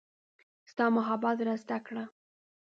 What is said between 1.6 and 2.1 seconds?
زده کړه